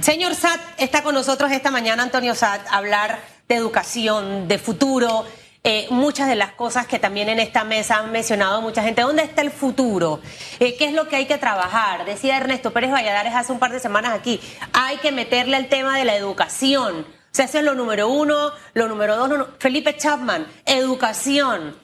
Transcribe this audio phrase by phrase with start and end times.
[0.00, 5.24] Señor Sat, está con nosotros esta mañana Antonio Sat hablar de educación, de futuro,
[5.64, 9.02] eh, muchas de las cosas que también en esta mesa han mencionado mucha gente.
[9.02, 10.20] ¿Dónde está el futuro?
[10.60, 12.04] Eh, ¿Qué es lo que hay que trabajar?
[12.04, 14.40] Decía Ernesto Pérez Valladares hace un par de semanas aquí,
[14.72, 17.00] hay que meterle el tema de la educación.
[17.00, 21.76] O sea, eso es lo número uno, lo número dos, Felipe Chapman, educación.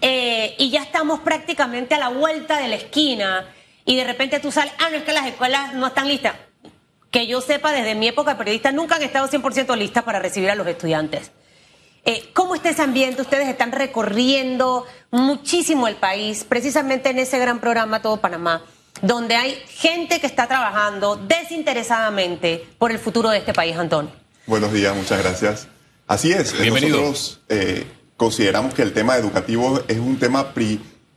[0.00, 3.46] Eh, y ya estamos prácticamente a la vuelta de la esquina
[3.84, 6.34] y de repente tú sales, ah, no es que las escuelas no están listas.
[7.12, 10.50] Que yo sepa, desde mi época de periodista, nunca han estado 100% listas para recibir
[10.50, 11.30] a los estudiantes.
[12.06, 13.20] Eh, ¿Cómo está ese ambiente?
[13.20, 18.64] Ustedes están recorriendo muchísimo el país, precisamente en ese gran programa Todo Panamá,
[19.02, 24.10] donde hay gente que está trabajando desinteresadamente por el futuro de este país, Antonio.
[24.46, 25.68] Buenos días, muchas gracias.
[26.06, 26.96] Así es, Bienvenido.
[26.96, 27.86] nosotros eh,
[28.16, 30.54] consideramos que el tema educativo es un tema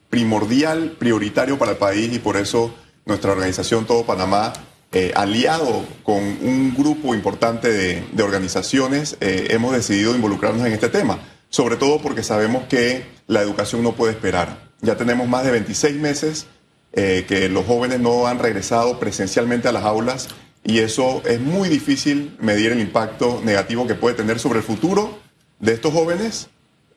[0.10, 2.76] primordial, prioritario para el país y por eso
[3.06, 4.52] nuestra organización Todo Panamá
[4.98, 11.20] eh, aliado con un grupo importante de, organizaciones, eh, hemos decidido involucrarnos en este tema,
[11.50, 14.70] sobre todo porque sabemos que la educación no puede esperar.
[14.80, 16.46] Ya tenemos más de 26 meses
[16.94, 20.30] eh, que los jóvenes no han regresado presencialmente a las aulas
[20.64, 25.20] y eso es muy difícil medir el impacto negativo que puede tener sobre el futuro
[25.60, 26.48] de estos jóvenes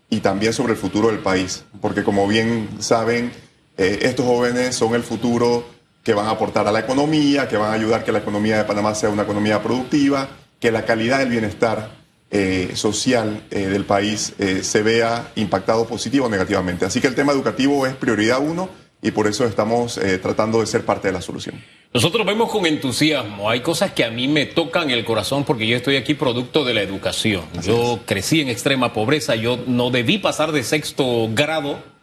[0.09, 3.33] y también sobre el futuro del país, porque como bien saben,
[3.77, 5.78] estos jóvenes son el futuro
[6.09, 8.65] que van a aportar a la economía, que van a ayudar que la economía de
[8.65, 10.27] Panamá sea una economía productiva,
[10.59, 11.91] que la calidad del bienestar
[12.31, 16.87] eh, social eh, del país eh, se vea impactado positivo o negativamente.
[16.87, 18.71] Así que el tema educativo es prioridad uno
[19.03, 21.63] y por eso estamos tratando de ser parte de la solución.
[21.93, 23.51] Nosotros vemos con entusiasmo.
[23.51, 26.73] Hay cosas que a mí me tocan el corazón porque yo estoy aquí producto de
[26.73, 27.43] la educación.
[27.63, 31.98] yo crecí en extrema pobreza, yo no debí pasar de sexto grado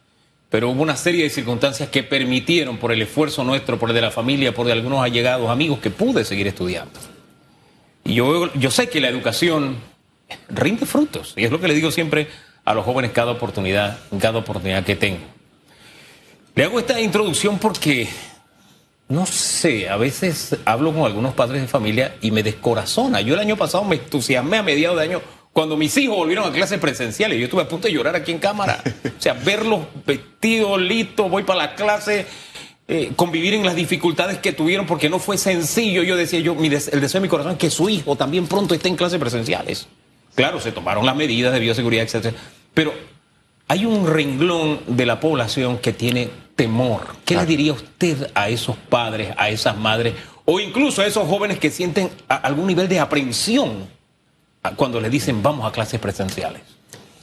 [0.55, 3.99] pero hubo una serie de circunstancias que permitieron, por el esfuerzo nuestro, por el de
[3.99, 6.97] la familia, por de algunos allegados, amigos, que pude seguir estudiando.
[8.05, 9.75] Y yo, yo sé que la educación
[10.47, 12.29] rinde frutos, y es lo que le digo siempre
[12.63, 15.25] a los jóvenes cada oportunidad, cada oportunidad que tengo.
[16.55, 18.07] Le hago esta introducción porque,
[19.09, 23.19] no sé, a veces hablo con algunos padres de familia y me descorazona.
[23.19, 25.21] Yo el año pasado me entusiasmé a mediados de año
[25.55, 28.39] cuando mis hijos volvieron a clases presenciales, yo estuve a punto de llorar aquí en
[28.39, 28.83] cámara.
[29.17, 32.25] O sea, verlos vestidos, listos, voy para la clase,
[32.89, 36.03] eh, convivir en las dificultades que tuvieron, porque no fue sencillo.
[36.03, 38.89] Yo decía, yo, el deseo de mi corazón es que su hijo también pronto esté
[38.89, 39.87] en clases presenciales.
[40.35, 42.35] Claro, se tomaron las medidas de bioseguridad, etc.
[42.73, 42.93] Pero
[43.69, 47.15] hay un renglón de la población que tiene temor.
[47.23, 51.59] ¿Qué le diría usted a esos padres, a esas madres, o incluso a esos jóvenes
[51.59, 53.94] que sienten algún nivel de aprensión
[54.75, 56.61] cuando le dicen vamos a clases presenciales?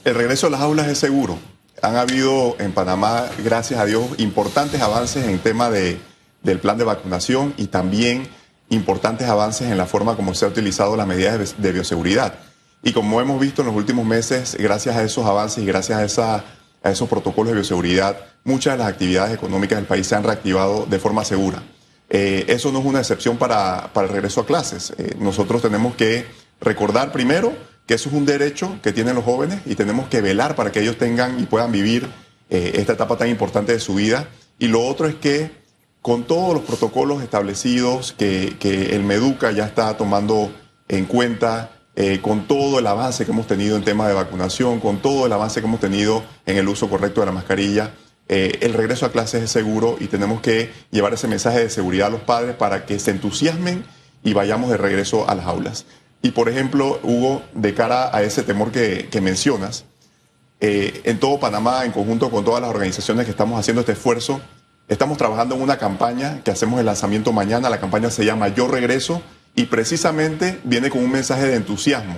[0.03, 1.37] El regreso a las aulas es seguro.
[1.81, 5.97] Han habido en Panamá, gracias a Dios, importantes avances en tema de,
[6.41, 8.27] del plan de vacunación y también
[8.69, 12.35] importantes avances en la forma como se han utilizado las medidas de bioseguridad.
[12.83, 16.43] Y como hemos visto en los últimos meses, gracias a esos avances y gracias a,
[16.83, 20.99] esos protocolos de bioseguridad, muchas de las actividades económicas del país se han reactivado de
[20.99, 21.63] forma segura.
[22.09, 24.93] Eh, eso no es una excepción para, para el regreso a clases.
[24.97, 26.25] Eh, nosotros tenemos que
[26.63, 27.53] recordar primero
[27.85, 30.79] que eso es un derecho que tienen los jóvenes y tenemos que velar para que
[30.79, 32.07] ellos tengan y puedan vivir
[32.49, 34.27] eh, esta etapa tan importante de su vida.
[34.57, 35.51] Y lo otro es que
[36.01, 38.55] con todos los protocolos establecidos que,
[38.91, 40.51] el Meduca ya está tomando
[40.87, 45.01] en cuenta, eh, con todo el avance que hemos tenido en temas de vacunación, con
[45.01, 47.93] todo el avance que hemos tenido en el uso correcto de la mascarilla,
[48.29, 52.07] eh, el regreso a clases es seguro y tenemos que llevar ese mensaje de seguridad
[52.07, 53.83] a los padres para que se entusiasmen
[54.23, 55.85] y vayamos de regreso a las aulas.
[56.23, 59.83] Y por ejemplo, Hugo, de cara a ese temor que, mencionas,
[60.61, 64.39] eh, en todo Panamá, en conjunto con todas las organizaciones que estamos haciendo este esfuerzo,
[64.87, 67.69] estamos trabajando en una campaña que hacemos el lanzamiento mañana.
[67.69, 69.21] La campaña se llama Yo Regreso
[69.53, 72.15] y precisamente viene con un mensaje de entusiasmo,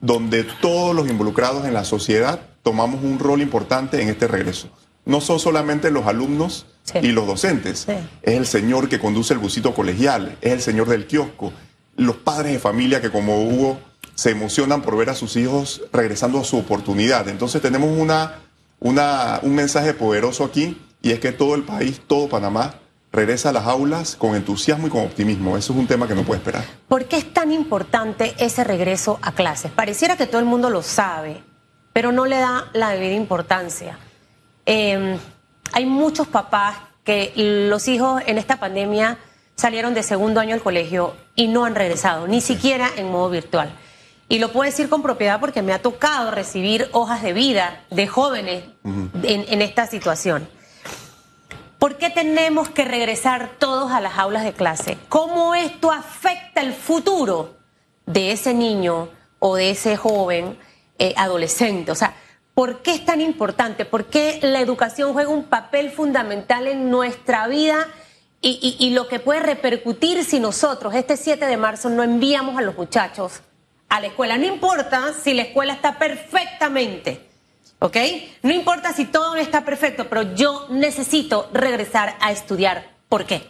[0.00, 4.68] donde todos los involucrados en la sociedad tomamos un rol importante en este regreso.
[5.04, 6.66] No son solamente los alumnos
[7.00, 11.06] y los docentes, es el señor que conduce el busito colegial, es el señor del
[11.06, 11.52] kiosco,
[11.96, 13.78] los padres de familia que como Hugo
[14.14, 17.28] se emocionan por ver a sus hijos regresando a su oportunidad.
[17.28, 18.40] Entonces tenemos una,
[18.80, 22.74] una, un mensaje poderoso aquí y es que todo el país, todo Panamá,
[23.12, 25.56] regresa a las aulas con entusiasmo y con optimismo.
[25.56, 26.64] Eso es un tema que no puede esperar.
[26.88, 29.70] ¿Por qué es tan importante ese regreso a clases?
[29.70, 31.42] Pareciera que todo el mundo lo sabe,
[31.92, 33.98] pero no le da la debida importancia.
[34.66, 35.16] Em,
[35.72, 37.32] hay muchos papás que
[37.68, 39.18] los hijos en esta pandemia
[39.56, 43.72] salieron de segundo año del colegio y no han regresado, ni siquiera en modo virtual.
[44.28, 48.06] Y lo puedo decir con propiedad porque me ha tocado recibir hojas de vida de
[48.06, 48.64] jóvenes
[49.22, 50.48] en, esta situación.
[51.78, 54.96] ¿Por qué tenemos que regresar todos a las aulas de clase?
[55.10, 57.56] ¿Cómo esto afecta el futuro
[58.06, 60.58] de ese niño o de ese joven
[60.98, 61.92] eh, adolescente?
[61.92, 62.14] O sea,
[62.54, 63.84] ¿por qué es tan importante?
[63.84, 67.86] ¿Por qué la educación juega un papel fundamental en nuestra vida
[68.48, 72.62] y, y lo que puede repercutir si nosotros este 7 de marzo no enviamos a
[72.62, 73.40] los muchachos
[73.88, 74.38] a la escuela?
[74.38, 77.34] No importa si la escuela está perfectamente
[77.84, 77.96] ¿ok?
[78.42, 82.96] No importa si todo está perfecto, pero yo necesito regresar a estudiar.
[83.10, 83.46] ¿Por qué?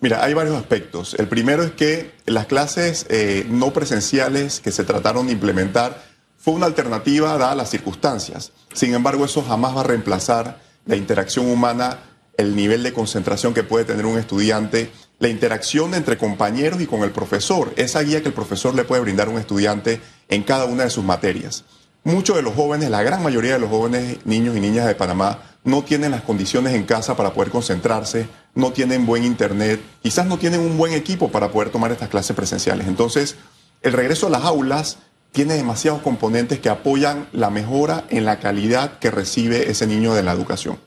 [0.00, 1.14] Mira, hay varios aspectos.
[1.14, 6.04] El primero es que las clases eh, no presenciales que se trataron de implementar
[6.36, 8.52] fue una alternativa dadas las circunstancias.
[8.72, 11.98] Sin embargo, eso jamás va a reemplazar la interacción humana,
[12.38, 17.02] el nivel de concentración que puede tener un estudiante, la interacción entre compañeros y con
[17.02, 20.64] el profesor, esa guía que el profesor le puede brindar a un estudiante en cada
[20.64, 21.64] una de sus materias.
[22.04, 25.40] Muchos de los jóvenes, la gran mayoría de los jóvenes niños y niñas de Panamá
[25.64, 30.38] no tienen las condiciones en casa para poder concentrarse, no tienen buen internet, quizás no
[30.38, 32.86] tienen un buen equipo para poder tomar estas clases presenciales.
[32.86, 33.34] Entonces,
[33.82, 34.98] el regreso a las aulas
[35.32, 40.22] tiene demasiados componentes que apoyan la mejora en la calidad que recibe ese niño de
[40.22, 40.78] la educación.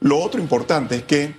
[0.00, 1.34] Lo otro importante es que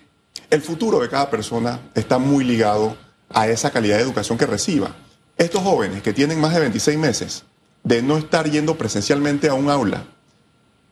[0.50, 2.98] el futuro de cada persona está muy ligado
[3.30, 4.96] a esa calidad de educación que reciba.
[5.38, 7.44] Estos jóvenes que tienen más de 26 meses
[7.84, 10.04] de no estar yendo presencialmente a un aula,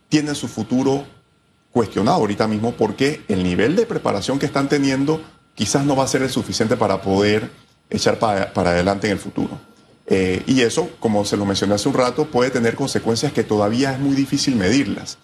[0.09, 1.05] tienen su futuro
[1.71, 5.21] cuestionado ahorita mismo porque el nivel de preparación que están teniendo
[5.53, 7.51] quizás no va a ser el suficiente para poder
[7.89, 9.59] echar para, adelante en el futuro.
[10.05, 13.91] Eh, y eso, como se lo mencioné hace un rato, puede tener consecuencias que todavía
[13.91, 15.17] es muy difícil medirlas.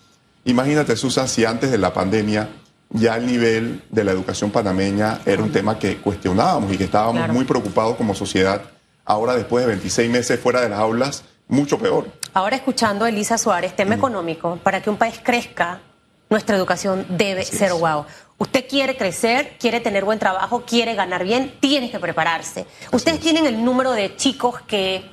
[0.46, 2.50] Imagínate, Susan, si antes de la pandemia
[2.90, 7.28] ya el nivel de la educación panameña era un tema que cuestionábamos y que estábamos
[7.30, 8.62] muy preocupados como sociedad.
[9.04, 12.08] Ahora, después de 26 meses fuera de las aulas, mucho peor.
[12.34, 15.82] Ahora escuchando a Elisa Suárez, tema económico, para que un país crezca,
[16.30, 18.06] nuestra educación debe ser wow.
[18.38, 22.66] Usted quiere crecer, quiere tener buen trabajo, quiere ganar bien, tiene que prepararse.
[22.92, 25.10] Ustedes tienen el número de chicos que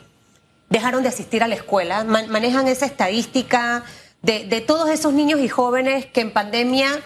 [0.69, 3.85] dejaron de asistir a la escuela, manejan esa estadística
[4.23, 7.01] de, todos esos niños y jóvenes que en pandemia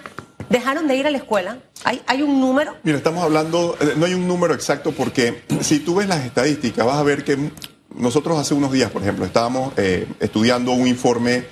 [0.49, 1.59] dejaron de ir a la escuela.
[1.85, 2.75] ¿Hay, ¿Hay un número?
[2.83, 6.85] Mira, estamos hablando, eh, no hay un número exacto porque si tú ves las estadísticas
[6.85, 7.51] vas a ver que
[7.95, 11.45] nosotros hace unos días, por ejemplo, estábamos eh, estudiando un informe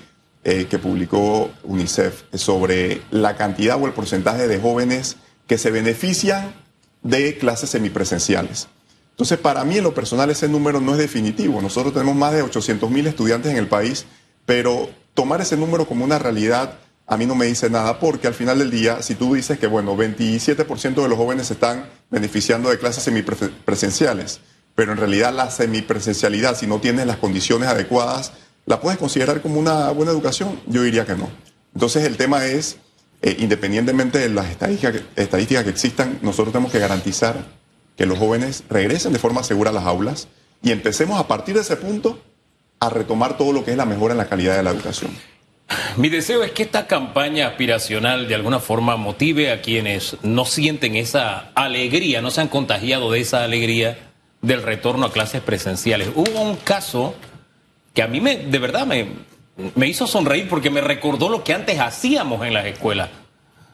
[0.44, 5.16] eh, que publicó UNICEF sobre la cantidad o el porcentaje de jóvenes
[5.46, 6.52] que se benefician
[7.02, 8.68] de clases semipresenciales.
[9.10, 11.60] Entonces, para mí en lo personal ese número no es definitivo.
[11.60, 14.06] Nosotros tenemos más de 800 mil estudiantes en el país,
[14.46, 18.34] pero tomar ese número como una realidad a mí no me dice nada porque al
[18.34, 22.70] final del día, si tú dices que, bueno, 27% de los jóvenes se están beneficiando
[22.70, 24.40] de clases semipresenciales,
[24.74, 28.32] pero en realidad la semipresencialidad, si no tienes las condiciones adecuadas,
[28.64, 30.60] ¿la puedes considerar como una buena educación?
[30.66, 31.28] Yo diría que no.
[31.74, 32.76] Entonces el tema es,
[33.20, 37.44] eh, independientemente de las estadísticas, estadísticas que existan, nosotros tenemos que garantizar
[37.96, 40.28] que los jóvenes regresen de forma segura a las aulas
[40.62, 42.18] y empecemos a partir de ese punto
[42.82, 45.12] a retomar todo lo que es la mejora en la calidad de la educación.
[45.96, 50.96] Mi deseo es que esta campaña aspiracional de alguna forma motive a quienes no sienten
[50.96, 56.10] esa alegría, no se han contagiado de esa alegría del retorno a clases presenciales.
[56.16, 57.14] Hubo un caso
[57.94, 59.06] que a mí me, de verdad me,
[59.76, 63.10] me hizo sonreír porque me recordó lo que antes hacíamos en las escuelas.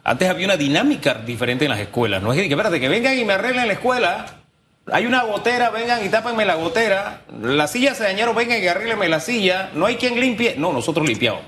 [0.05, 2.23] Antes había una dinámica diferente en las escuelas.
[2.23, 4.38] No es que, que vengan y me arreglen la escuela.
[4.93, 7.23] Hay una gotera, vengan y tápenme la gotera.
[7.41, 9.71] La silla se dañaron, vengan y arreglenme la silla.
[9.75, 10.55] No hay quien limpie.
[10.57, 11.43] No, nosotros limpiamos.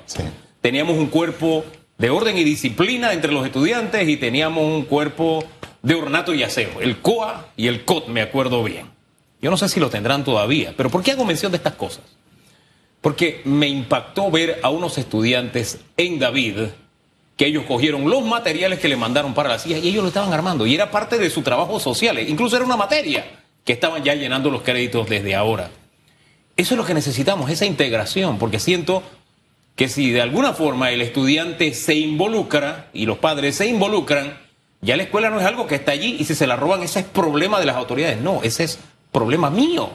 [0.61, 1.65] Teníamos un cuerpo
[1.99, 5.45] de orden y disciplina entre los estudiantes y teníamos un cuerpo
[5.83, 6.81] de ornato y aseo.
[6.81, 8.87] El COA y el COT, me acuerdo bien.
[9.41, 12.05] Yo no sé si lo tendrán todavía, pero ¿por qué hago mención de estas cosas?
[13.01, 16.69] Porque me impactó ver a unos estudiantes en David
[17.41, 20.31] que ellos cogieron los materiales que le mandaron para la silla y ellos lo estaban
[20.31, 23.25] armando y era parte de su trabajo social, incluso era una materia
[23.65, 25.71] que estaban ya llenando los créditos desde ahora.
[26.59, 29.03] Eso es lo que necesitamos, esa integración, porque siento
[29.75, 34.39] que si de alguna forma el estudiante se involucra y los padres se involucran,
[34.83, 37.01] ya la escuela no es algo que está allí y si se la roban, ese
[37.01, 38.21] es problema de las autoridades.
[38.21, 38.79] No, ese es
[39.13, 39.89] problema mío.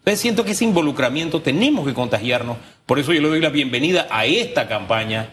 [0.00, 2.58] Entonces siento que ese involucramiento tenemos que contagiarnos.
[2.84, 5.30] Por eso yo le doy la bienvenida a esta campaña,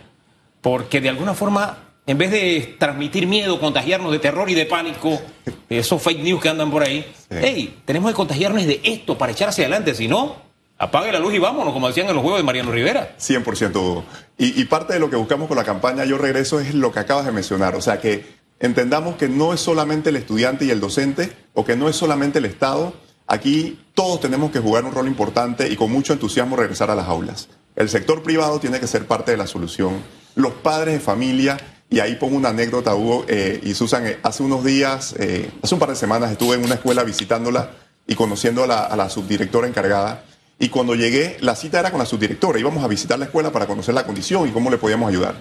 [0.62, 5.20] porque de alguna forma, en vez de transmitir miedo, contagiarnos de terror y de pánico,
[5.70, 9.50] esos fake news que andan por ahí, hey, tenemos que contagiarnos de esto para echar
[9.50, 10.36] hacia adelante, si no,
[10.78, 13.16] apague la luz y vámonos, como decían en los juegos de Mariano Rivera.
[13.20, 14.04] 100%.
[14.38, 17.00] Y, y parte de lo que buscamos con la campaña Yo Regreso es lo que
[17.00, 20.80] acabas de mencionar, o sea que entendamos que no es solamente el estudiante y el
[20.80, 22.94] docente, o que no es solamente el Estado,
[23.32, 27.08] Aquí todos tenemos que jugar un rol importante y con mucho entusiasmo regresar a las
[27.08, 27.48] aulas.
[27.76, 30.02] El sector privado tiene que ser parte de la solución.
[30.40, 31.58] Los padres de familia
[31.90, 34.06] Y ahí pongo una anécdota, Hugo eh, y Susan.
[34.08, 37.72] eh, hace unos días, eh, hace un par de semanas, estuve en una escuela visitándola
[38.08, 40.24] y conociendo a la, a la subdirectora encargada.
[40.60, 42.60] Y cuando llegué, la cita era con la subdirectora.
[42.60, 45.36] Íbamos a visitar la escuela para conocer la condición y cómo le podíamos ayudar.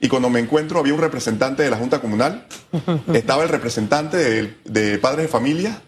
[0.00, 2.46] Y cuando me encuentro, había un representante de la Junta Comunal,
[3.12, 5.82] estaba el representante de, de Padres de Familia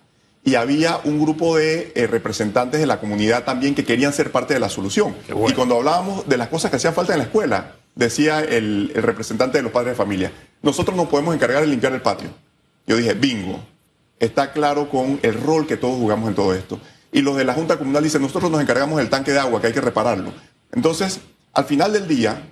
[0.44, 4.54] y había un grupo de eh, representantes de la comunidad también que querían ser parte
[4.54, 5.14] de la solución.
[5.28, 5.50] Bueno.
[5.50, 9.59] Y cuando hablábamos de las cosas que hacían falta en la escuela, decía el, representante
[9.59, 12.30] de los padres de familia, nosotros nos podemos encargar de limpiar el patio.
[12.87, 13.61] Yo dije, bingo,
[14.19, 16.80] está claro con el rol que todos jugamos en todo esto.
[17.12, 19.69] Y los de la Junta Comunal dicen, nosotros nos encargamos del tanque de agua, que
[19.69, 20.33] hay que repararlo.
[20.73, 21.21] Entonces,
[21.52, 22.42] al final del día,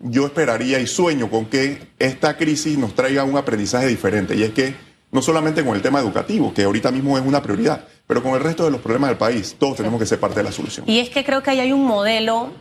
[0.00, 4.36] yo esperaría y sueño con que esta crisis nos traiga un aprendizaje diferente.
[4.36, 4.74] Y es que
[5.12, 8.40] no solamente con el tema educativo, que ahorita mismo es una prioridad, pero con el
[8.40, 10.84] resto de los problemas del país, todos tenemos que ser parte de la solución.
[10.88, 12.52] Y es que creo que ahí hay un modelo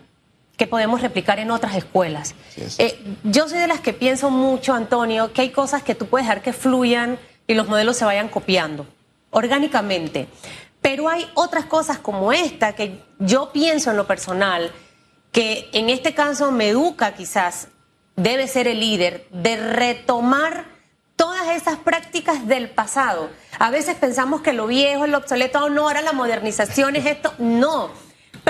[0.59, 2.35] que podemos replicar en otras escuelas.
[2.57, 2.77] Es.
[2.79, 6.27] Eh, yo soy de las que pienso mucho, Antonio, que hay cosas que tú puedes
[6.27, 8.85] dejar que fluyan y los modelos se vayan copiando
[9.31, 10.27] orgánicamente.
[10.81, 14.69] Pero hay otras cosas como esta que yo pienso en lo personal,
[15.31, 17.69] que en este caso Meduca quizás
[18.17, 20.65] debe ser el líder de retomar
[21.15, 23.29] todas esas prácticas del pasado.
[23.59, 27.05] A veces pensamos que lo viejo es lo obsoleto, o no, ahora la modernización es
[27.05, 27.33] esto.
[27.37, 27.91] No,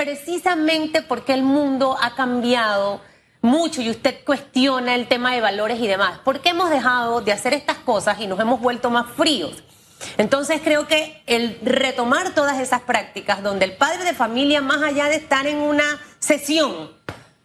[0.00, 3.02] precisamente porque el mundo ha cambiado
[3.42, 6.20] mucho y usted cuestiona el tema de valores y demás.
[6.20, 9.62] ¿Por qué hemos dejado de hacer estas cosas y nos hemos vuelto más fríos?
[10.16, 15.04] Entonces creo que el retomar todas esas prácticas donde el padre de familia, más allá
[15.04, 16.92] de estar en una sesión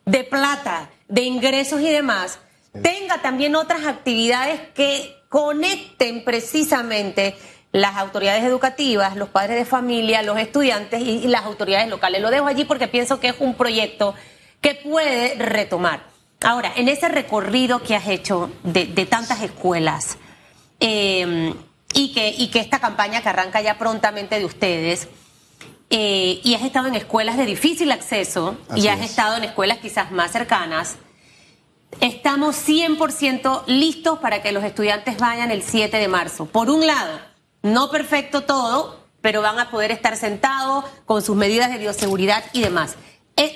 [0.05, 2.39] de plata, de ingresos y demás,
[2.81, 7.35] tenga también otras actividades que conecten precisamente
[7.75, 12.21] las autoridades educativas, los padres de familia, los estudiantes y, y las autoridades locales.
[12.21, 14.15] Lo dejo allí porque pienso que es un proyecto
[14.61, 16.03] que puede retomar.
[16.41, 20.17] Ahora, en ese recorrido que has hecho de, de tantas escuelas,
[20.79, 21.53] eh,
[21.93, 25.09] y que, y que esta campaña que arranca ya prontamente de ustedes,
[25.89, 29.11] eh, y has estado en escuelas de difícil acceso y has es.
[29.11, 30.95] estado en escuelas quizás más cercanas,
[31.99, 36.45] estamos 100% listos para que los estudiantes vayan el 7 de marzo.
[36.45, 37.34] Por un lado,
[37.65, 42.61] no perfecto todo, pero van a poder estar sentados con sus medidas de bioseguridad y
[42.61, 42.95] demás.
[43.35, 43.55] E-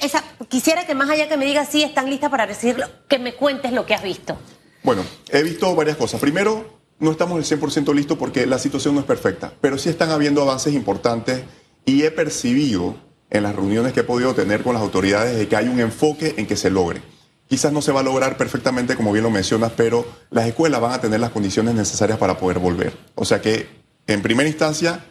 [0.50, 3.72] quisiera que más allá que me digas si están listas para recibirlo, que me cuentes
[3.72, 4.36] lo que has visto.
[4.84, 6.20] Bueno, he visto varias cosas.
[6.20, 10.10] Primero, no estamos al 100% listos porque la situación no es perfecta, pero sí están
[10.10, 11.44] habiendo avances importantes
[11.86, 12.96] y he percibido
[13.30, 16.34] en las reuniones que he podido tener con las autoridades de que hay un enfoque
[16.38, 17.02] en que se logre.
[17.48, 20.94] Quizás no se va a lograr perfectamente, como bien lo mencionas, pero las escuelas van
[20.94, 22.96] a tener las condiciones necesarias para poder volver.
[23.16, 23.79] O sea que,
[24.14, 25.06] en primera instancia,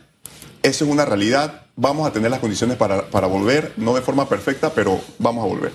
[0.62, 1.62] eso es una realidad.
[1.76, 5.48] Vamos a tener las condiciones para, para volver, no de forma perfecta, pero vamos a
[5.48, 5.72] volver.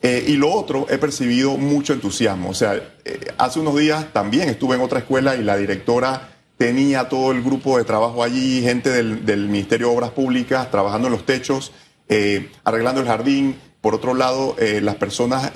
[0.00, 2.50] Eh, y lo otro, he percibido mucho entusiasmo.
[2.50, 2.74] O sea,
[3.04, 7.42] eh, hace unos días también estuve en otra escuela y la directora tenía todo el
[7.42, 11.72] grupo de trabajo allí, gente del, Ministerio de Obras Públicas trabajando en los techos,
[12.08, 13.56] eh, arreglando el jardín.
[13.80, 15.52] Por otro lado, las personas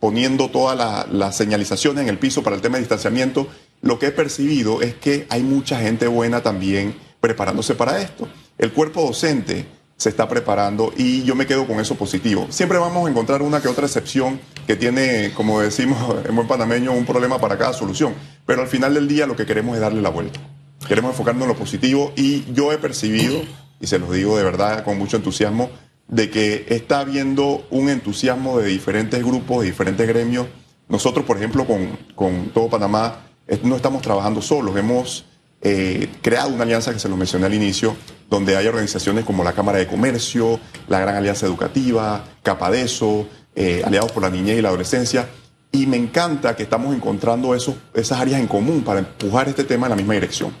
[0.00, 3.46] poniendo todas la- las señalizaciones en el piso para el tema de distanciamiento.
[3.82, 8.28] Lo que he percibido es que hay mucha gente buena también preparándose para esto.
[8.56, 12.46] El cuerpo docente se está preparando y yo me quedo con eso positivo.
[12.50, 15.98] Siempre vamos a encontrar una que otra excepción que tiene, como decimos
[16.28, 18.14] en buen panameño, un problema para cada solución.
[18.46, 20.38] Pero al final del día lo que queremos es darle la vuelta.
[20.86, 23.42] Queremos enfocarnos en lo positivo y yo he percibido,
[23.80, 25.70] y se los digo de verdad con mucho entusiasmo,
[26.06, 30.46] de que está habiendo un entusiasmo de diferentes grupos, de diferentes gremios.
[30.88, 33.31] Nosotros, por ejemplo, con, con todo Panamá,
[33.62, 34.76] no estamos trabajando solos.
[34.76, 35.24] Hemos
[35.60, 37.96] eh, creado una alianza que se lo mencioné al inicio,
[38.28, 44.10] donde hay organizaciones como la Cámara de Comercio, la Gran Alianza Educativa, Capadeso, eh, Aliados
[44.12, 45.28] por la Niñez y la Adolescencia.
[45.70, 49.86] Y me encanta que estamos encontrando esos, esas áreas en común para empujar este tema
[49.86, 50.52] en la misma dirección.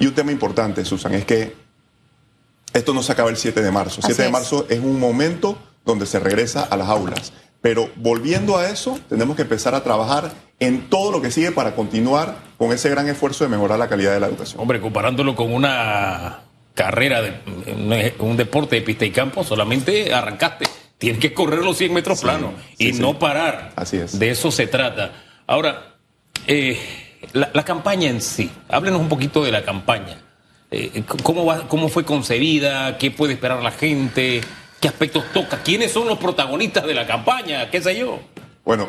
[0.00, 1.54] Y un tema importante, Susan, es que
[2.72, 4.00] esto no se acaba el 7 de marzo.
[4.02, 7.32] Así 7 de marzo es un momento donde se regresa a las aulas.
[7.60, 11.74] Pero volviendo a eso, tenemos que empezar a trabajar en todo lo que sigue para
[11.74, 14.60] continuar con ese gran esfuerzo de mejorar la calidad de la educación.
[14.60, 16.40] Hombre, comparándolo con una
[16.74, 17.32] carrera, de,
[18.20, 20.66] un, un deporte de pista y campo, solamente arrancaste.
[20.98, 23.00] Tienes que correr los 100 metros Sí, planos sí, y sí.
[23.00, 23.72] no parar.
[23.76, 24.18] Así es.
[24.18, 25.12] De eso se trata.
[25.46, 25.96] Ahora,
[26.46, 26.78] eh,
[27.32, 28.50] la, la campaña en sí.
[28.68, 30.18] Háblenos un poquito de la campaña.
[30.70, 32.96] Eh, ¿cómo, va- ¿Cómo fue concebida?
[32.98, 34.40] ¿Qué puede esperar la gente?
[34.80, 35.62] ¿Qué aspectos toca?
[35.62, 37.70] ¿Quiénes son los protagonistas de la campaña?
[37.70, 38.20] ¿Qué sé yo?
[38.64, 38.88] Bueno,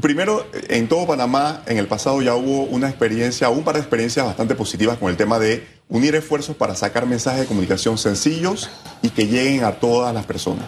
[0.00, 4.24] primero, en todo Panamá, en el pasado ya hubo una experiencia, un par de experiencias
[4.26, 8.70] bastante positivas con el tema de unir esfuerzos para sacar mensajes de comunicación sencillos
[9.02, 10.66] y que lleguen a todas las personas.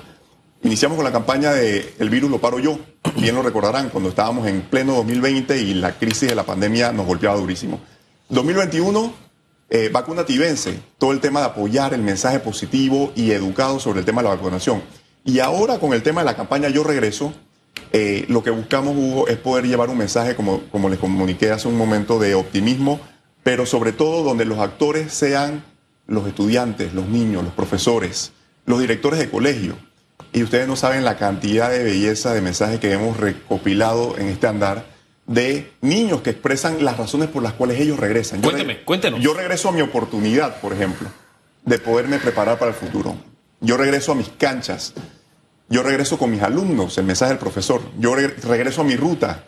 [0.62, 2.78] Iniciamos con la campaña de El virus lo paro yo.
[3.16, 7.06] bien lo recordarán, cuando estábamos en pleno 2020 y la crisis de la pandemia nos
[7.06, 7.80] golpeaba durísimo.
[8.30, 9.12] 2021,
[9.68, 9.92] eh,
[10.98, 14.34] todo el tema de apoyar el mensaje positivo y educado sobre el tema de la
[14.34, 14.82] vacunación.
[15.24, 17.32] Y ahora con el tema de la campaña Yo Regreso,
[17.92, 21.68] eh, lo que buscamos, Hugo, es poder llevar un mensaje, como, como les comuniqué hace
[21.68, 23.00] un momento, de optimismo,
[23.42, 25.64] pero sobre todo donde los actores sean
[26.06, 28.32] los estudiantes, los niños, los profesores,
[28.64, 29.76] los directores de colegio.
[30.32, 34.46] Y ustedes no saben la cantidad de belleza de mensajes que hemos recopilado en este
[34.46, 34.95] andar
[35.26, 38.40] de niños que expresan las razones por las cuales ellos regresan.
[38.40, 39.20] Cuénteme, cuéntenos.
[39.20, 41.08] Yo regreso a mi oportunidad, por ejemplo,
[41.64, 43.16] de poderme preparar para el futuro.
[43.60, 44.94] Yo regreso a mis canchas.
[45.68, 47.82] Yo regreso con mis alumnos, el mensaje del profesor.
[47.98, 49.44] Yo regreso a mi ruta,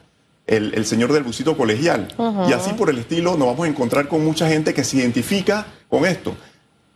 [0.46, 2.08] el, señor del busito colegial.
[2.48, 5.66] Y así por el estilo nos vamos a encontrar con mucha gente que se identifica
[5.88, 6.34] con esto.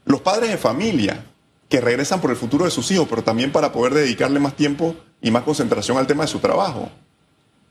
[0.05, 1.25] Los padres de familia
[1.69, 4.97] que regresan por el futuro de sus hijos, pero también para poder dedicarle más tiempo
[5.23, 6.91] y más concentración al tema de su trabajo.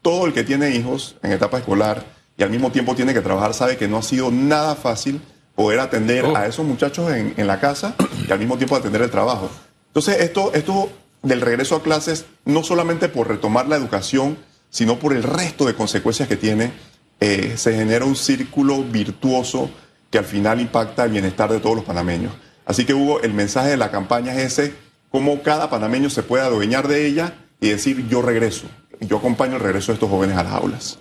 [0.01, 2.03] Todo el que tiene hijos en etapa escolar
[2.37, 5.21] y al mismo tiempo tiene que trabajar sabe que no ha sido nada fácil
[5.55, 6.35] poder atender oh.
[6.35, 7.95] a esos muchachos en, la casa
[8.27, 9.49] y al mismo tiempo atender el trabajo.
[9.87, 10.89] Entonces, esto, esto
[11.21, 14.37] del regreso a clases, no solamente por retomar la educación,
[14.69, 16.71] sino por el resto de consecuencias que tiene,
[17.19, 19.69] eh, se genera un círculo virtuoso
[20.09, 22.33] que al final impacta el bienestar de todos los panameños.
[22.65, 24.73] Así que Hugo, el mensaje de la campaña es ese,
[25.11, 28.65] cómo cada panameño se puede adueñar de ella y decir yo regreso,
[29.01, 30.99] yo acompaño el regreso de estos jóvenes a las aulas.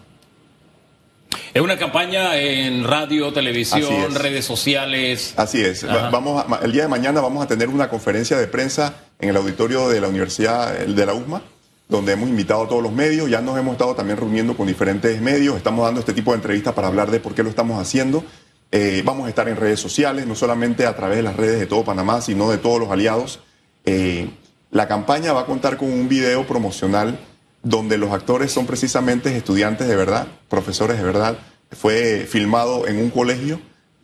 [1.53, 5.35] Es una campaña en radio, televisión, redes sociales.
[5.37, 5.85] Así es.
[5.85, 9.89] Vamos el día de mañana vamos a tener una conferencia de prensa en el auditorio
[9.89, 11.43] de la Universidad de la USMA,
[11.89, 13.29] donde hemos invitado a todos los medios.
[13.29, 15.57] Ya nos hemos estado también reuniendo con diferentes medios.
[15.57, 18.25] Estamos dando este tipo de entrevistas para hablar de por qué lo estamos haciendo.
[18.71, 21.67] Eh, vamos a estar en redes sociales, no solamente a través de las redes de
[21.67, 23.41] todo Panamá, sino de todos los aliados.
[23.85, 24.31] Eh,
[24.71, 27.19] la campaña va a contar con un video promocional
[27.63, 31.39] donde los actores son precisamente estudiantes de verdad, profesores de verdad.
[31.71, 33.61] Fue filmado en un colegio,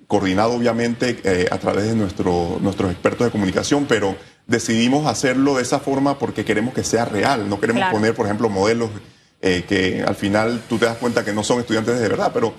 [0.06, 5.62] coordinado obviamente eh, a través de nuestro, nuestros expertos de comunicación, pero decidimos hacerlo de
[5.62, 7.48] esa forma porque queremos que sea real.
[7.48, 8.90] No queremos poner, por ejemplo, modelos
[9.40, 12.54] que al final tú te das cuenta que no son estudiantes de verdad, pero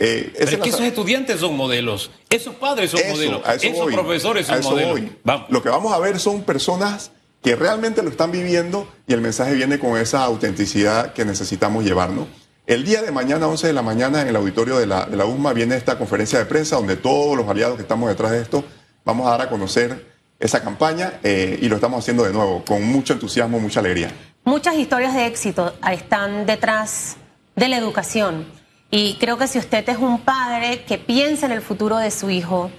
[0.00, 5.00] eh, es que esos estudiantes son modelos, esos padres son modelos, esos profesores son modelos.
[5.48, 7.10] Lo que vamos a ver son personas
[7.42, 12.26] que realmente lo están viviendo y el mensaje viene con esa autenticidad que necesitamos llevarnos.
[12.66, 15.24] El día de mañana, 11 de la mañana, en el auditorio de la, de la
[15.54, 18.62] viene esta conferencia de prensa donde todos los aliados que estamos detrás de esto
[19.04, 20.06] vamos a dar a conocer
[20.38, 24.12] esa campaña eh, y lo estamos haciendo de nuevo, con mucho entusiasmo, mucha alegría.
[24.44, 27.16] Muchas historias de éxito están detrás
[27.56, 28.46] de la educación.
[28.90, 32.30] Y creo que si usted es un padre que piensa en el futuro de su
[32.30, 32.70] hijo,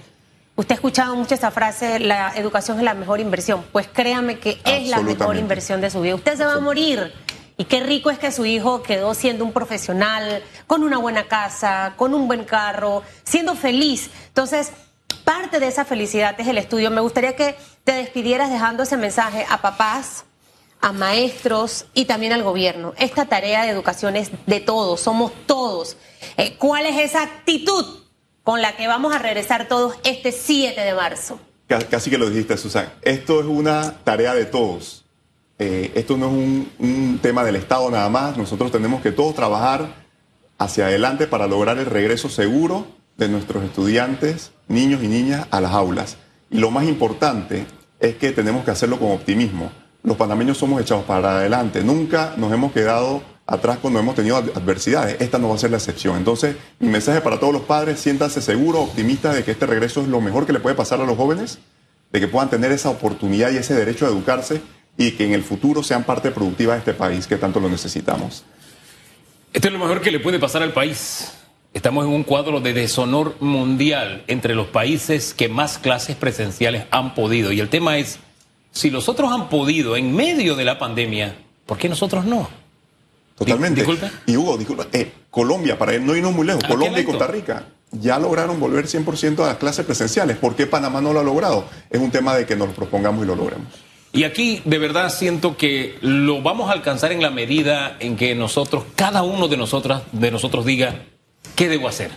[0.56, 3.64] usted ha escuchado mucho esa frase, la educación es la mejor inversión.
[3.72, 6.14] Pues créame que es la mejor inversión de su vida.
[6.14, 7.12] Usted se va a morir.
[7.56, 11.92] Y qué rico es que su hijo quedó siendo un profesional, con una buena casa,
[11.96, 14.10] con un buen carro, siendo feliz.
[14.28, 14.72] Entonces,
[15.24, 16.90] parte de esa felicidad es el estudio.
[16.90, 20.24] Me gustaría que te despidieras dejando ese mensaje a papás,
[20.80, 22.94] a maestros y también al gobierno.
[22.96, 25.98] Esta tarea de educación es de todos, somos todos.
[26.38, 27.99] Eh, ¿Cuál es esa actitud
[28.50, 31.38] con la que vamos a regresar todos este 7 de marzo?
[31.68, 32.92] Casi que lo dijiste, Susan.
[33.00, 35.04] Esto es una tarea de todos.
[35.60, 38.36] Eh, esto no es un, un tema del Estado nada más.
[38.36, 39.94] Nosotros tenemos que todos trabajar
[40.58, 45.70] hacia adelante para lograr el regreso seguro de nuestros estudiantes, niños y niñas a las
[45.70, 46.16] aulas.
[46.50, 47.66] Y lo más importante
[48.00, 49.70] es que tenemos que hacerlo con optimismo
[50.02, 51.84] los panameños somos echados para adelante.
[51.84, 55.20] Nunca nos hemos quedado atrás cuando hemos tenido adversidades.
[55.20, 56.16] Esta no va a ser la excepción.
[56.16, 60.08] Entonces, mi mensaje para todos los padres, siéntanse seguros, optimistas de que este regreso es
[60.08, 61.58] lo mejor que le puede pasar a los jóvenes,
[62.12, 64.62] de que puedan tener esa oportunidad y ese derecho a educarse
[64.96, 68.44] y que en el futuro sean parte productiva de este país que tanto lo necesitamos.
[69.52, 71.32] Esto es lo mejor que le puede pasar al país.
[71.74, 77.14] Estamos en un cuadro de deshonor mundial entre los países que más clases presenciales han
[77.14, 77.50] podido.
[77.50, 78.20] Y el tema es
[78.70, 81.36] si los otros han podido en medio de la pandemia,
[81.66, 82.59] ¿por qué nosotros no?
[83.40, 83.86] Totalmente.
[84.26, 87.64] Y Hugo, disculpa, eh, Colombia, para no irnos muy lejos, ah, Colombia y Costa Rica
[87.90, 90.36] ya lograron volver 100% a las clases presenciales.
[90.36, 91.64] ¿Por qué Panamá no lo ha logrado?
[91.88, 93.66] Es un tema de que nos lo propongamos y lo logremos.
[94.12, 98.34] Y aquí de verdad siento que lo vamos a alcanzar en la medida en que
[98.34, 101.02] nosotros, cada uno de nosotras, de nosotros diga,
[101.56, 102.10] ¿qué debo hacer?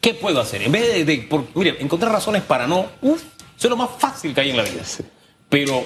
[0.00, 0.62] ¿Qué puedo hacer?
[0.62, 3.22] En vez de, mire, encontrar razones para no, uf,
[3.58, 4.82] eso es lo más fácil que hay en la vida.
[5.48, 5.84] Pero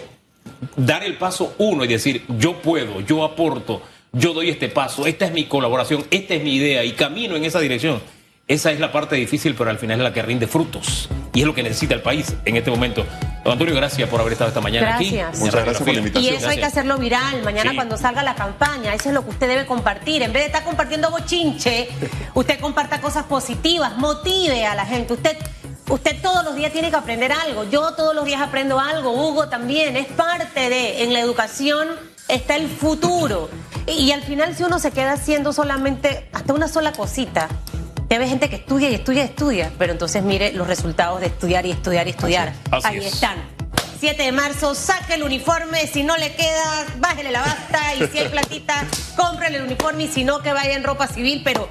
[0.76, 3.82] dar el paso uno y decir, yo puedo, yo aporto,
[4.14, 7.44] yo doy este paso, esta es mi colaboración, esta es mi idea y camino en
[7.44, 8.00] esa dirección.
[8.46, 11.08] Esa es la parte difícil, pero al final es la que rinde frutos.
[11.32, 13.06] Y es lo que necesita el país en este momento.
[13.42, 15.28] Don Antonio, gracias por haber estado esta mañana Gracias.
[15.30, 15.38] aquí.
[15.40, 16.32] Muchas gracias por la invitación.
[16.34, 16.72] Y eso hay que Gracias.
[16.78, 17.42] hacerlo viral.
[17.42, 17.76] Mañana Sí.
[17.76, 20.22] cuando salga la campaña, eso es lo que usted debe compartir.
[20.22, 21.88] En vez de estar compartiendo bochinche,
[22.34, 25.14] usted comparta cosas positivas, motive a la gente.
[25.14, 25.38] Usted,
[25.88, 27.64] usted todos los días tiene que aprender algo.
[27.70, 29.10] Yo todos los días aprendo algo.
[29.12, 29.96] Hugo también.
[29.96, 31.88] Es parte de, en la educación
[32.28, 33.50] está el futuro.
[33.86, 37.48] Y, y al final si uno se queda haciendo solamente hasta una sola cosita,
[38.08, 39.72] te ve gente que estudia y estudia y estudia.
[39.78, 42.52] Pero entonces mire los resultados de estudiar y estudiar y estudiar.
[42.70, 43.14] Así Ahí es.
[43.14, 43.36] están.
[44.00, 48.18] 7 de marzo, saque el uniforme, si no le queda, bájele la basta y si
[48.18, 51.70] hay platita, cómprele el uniforme y si no, que vaya en ropa civil, pero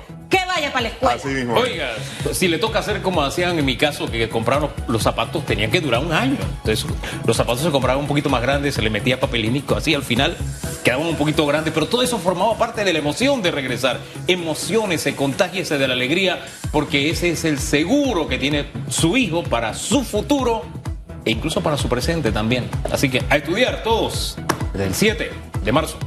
[0.53, 1.15] vaya para la escuela.
[1.15, 1.55] Así mismo.
[1.55, 1.91] Oiga,
[2.31, 5.81] si le toca hacer como hacían en mi caso, que compraron los zapatos, tenían que
[5.81, 6.37] durar un año.
[6.39, 6.85] Entonces,
[7.25, 10.03] los zapatos se compraban un poquito más grandes, se le metía papel higiénico, así al
[10.03, 10.37] final
[10.83, 13.99] quedaban un poquito grandes, pero todo eso formaba parte de la emoción de regresar.
[14.27, 19.73] Emociones, contágiese de la alegría, porque ese es el seguro que tiene su hijo para
[19.73, 20.63] su futuro
[21.25, 22.69] e incluso para su presente también.
[22.91, 24.37] Así que a estudiar todos,
[24.73, 25.31] desde el 7
[25.63, 25.97] de marzo.